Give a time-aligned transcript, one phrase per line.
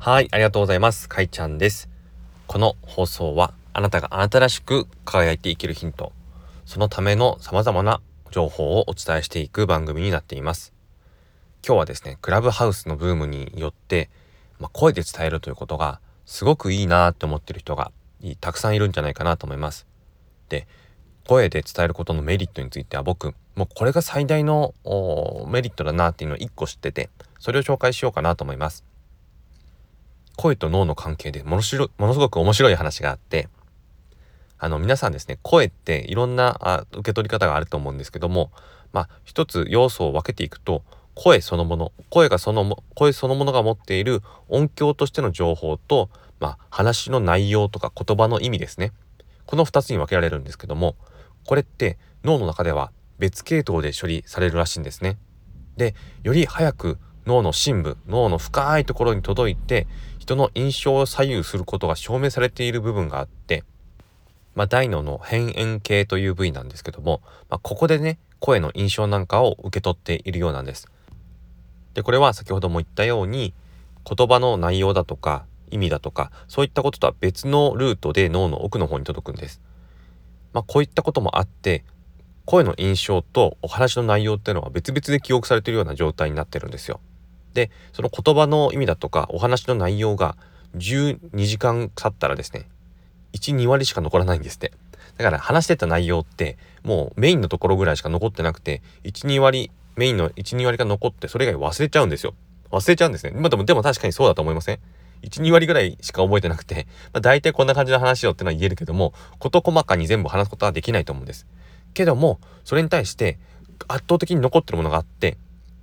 [0.00, 1.08] はい、ありがとうございます。
[1.08, 1.88] かいちゃんです。
[2.46, 6.12] この放送はあなたがあなたらしく輝いて生きるヒント、
[6.64, 10.72] そのための様々な情報をお伝えしていく番組になっています。
[11.66, 14.08] 今日はですね、クラブハウスのブームによって、
[14.60, 17.90] まあ、声で伝えるということがすごくいいなって思ってる人が
[18.40, 19.88] たくさんいるんじゃないかなと思います。
[20.48, 20.68] で、
[21.26, 24.74] 声で伝えることのメリットについては僕もうこれが最大の
[25.48, 27.10] メリットだなっていうのを1個知ってて
[27.40, 28.84] それを紹介しようかなと思います。
[30.38, 33.48] 声と脳の関係でものしろものすごく面白い話があって
[34.56, 38.52] あの皆さんですね声っていろんなあ受け取り方があると思うんですけども
[38.92, 40.84] まあ一つ要素を分けていくと
[41.16, 46.08] 声そのもの声がその声そのものが持っている音響としての情報と、
[46.38, 48.92] まあ、話の内容とか言葉の意味ですね
[49.44, 50.94] この2つに分けられるんですけども
[51.44, 55.18] これって脳の中では別系統で処理されるらしいんですね。
[55.76, 59.86] でより早く脳の深部脳の深いところに届いて
[60.18, 63.64] 人の印象を左右することが証明されている部分があって、
[64.54, 70.88] まあ、大脳の辺縁系という部位なんですけども、まあ、ここでね声の印象なんかを受け取っているようなんです。
[71.92, 73.52] でこれは先ほども言ったように
[74.04, 79.60] 言葉の内容だとか意味だとかそういったこととは別のルートで脳の奥の方に届くんです。
[80.54, 81.84] まあ、こういったこともあって
[82.46, 87.00] 声の印象とお話の内容っていうのは別々で記憶されているような状態になってるんですよ。
[87.58, 90.36] でその言葉の意味だとかお話の内容が
[90.76, 92.68] 12時間経ったらですね
[93.32, 94.72] 12割しか残らないんですって。
[95.16, 102.34] だから話してた内容ってもうメインのところぐらいしか残ってなくて12割メインの12割が残ってそれ以外忘れちゃうんですよ。
[102.70, 104.78] 忘れちゃうんですね、まあ、でもでも確かにそうだと思いません
[105.24, 111.48] ？12割ぐらいしか覚えてなくて、まあ、大体こんな感じの話をってのは言えるけども事細かに全部話すことはできないと思うんです。
[111.94, 113.40] けどもそれに対して
[113.88, 115.36] 圧倒的に残ってるものがあって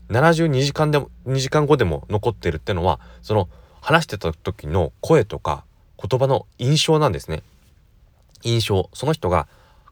[0.09, 3.49] 72時間でも2時間後でも残ってるってのはその
[3.81, 5.63] 話してた時の声とか
[6.01, 7.43] 言葉の印象なんですね。
[8.43, 8.89] 印象。
[8.93, 9.47] その人が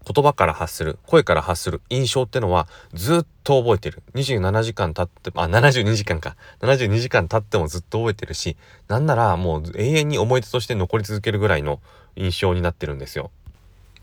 [0.05, 4.03] 言葉から発する声から発する印象ってのはずっと覚えてる。
[4.13, 6.35] 27時間経ってあ72時間か。
[6.61, 8.57] 72時間経ってもずっと覚えてるし
[8.87, 11.79] なんならもう永遠に思い出として残り続けるぐらいの
[12.15, 13.31] 印象になってるんですよ。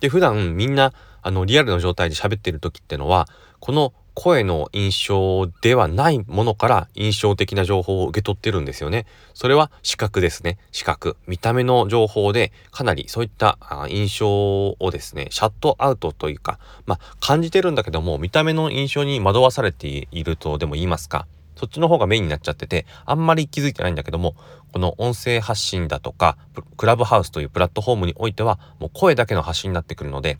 [0.00, 0.92] で普段みんな
[1.22, 3.28] あのリアルの状態で喋ってる時ってのは
[3.60, 9.06] この声の印象ではないものから印象的な情報を受け取ってるんですよね。
[9.34, 10.58] それは視覚ですね。
[10.72, 11.16] 視覚。
[11.26, 21.26] 見た目の情報でかなりそういった印象をですね、シャットアウトというか、まあ感じてるんだけども、見た目の印象に惑わされているとでも言いますか。
[21.56, 24.34] そっちの方がメインになっちゃってて、あんまり気づいてないんだけども、
[24.72, 26.38] この音声発信だとか、
[26.78, 30.38] クラブハウスというプラットフォームにおいては、もう声だけの発信になってくるので、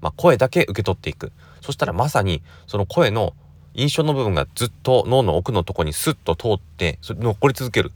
[0.00, 1.32] まあ、声だけ受け取っていく。
[1.60, 3.34] そしたらまさにその声の
[3.74, 7.92] 印象の部分がずっと脳の奥のとこにスッと通ってそれ残り続ける。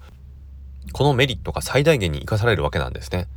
[0.93, 3.28] このメリットが最大限に生かされるわけなんですね。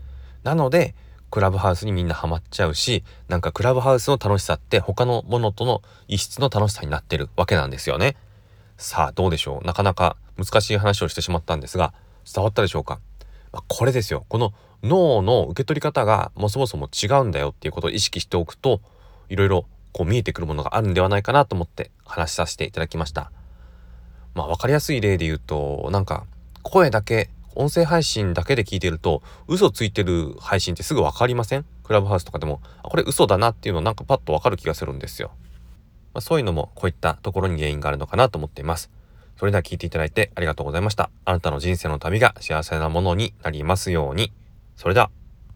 [0.43, 0.95] なので
[1.29, 8.15] クラブハウスにみんなハマっちゃうしなんかクラブハウスの楽しさって他のものとの異質の楽しさになってるわけなんですよね。
[8.77, 9.65] さあどうでしょう。
[9.65, 11.93] なかなか難しい話をしてしまったんですが
[12.31, 12.99] 伝わったでしょうか？
[13.67, 14.53] これですよこの
[14.83, 18.81] 脳の受け取り方がもうそもそも違うんだよっていうことを意識しておくと
[19.29, 23.31] いろいろこう見えてくるものがあるんではないかなと思って話しさせていただきました。
[24.33, 26.25] まあ分かりやすい例で言うとなんか
[26.63, 31.65] 声だけ音声配信だけで聞いてると嘘ついてる配信ってすぐ分かりません？
[31.83, 35.31] クラブハウスとかでもこれ嘘だなっていうのなんかパッと分かる気がするんですよ。
[36.15, 38.89] まあ、そういうのもこういったところに原因があるのかなと思っています。
[39.43, 41.09] それでは聞いていただいてありがとうございました。
[41.25, 44.31] あなたの人生の旅が幸せなものになりますように。
[44.77, 45.11] それでは。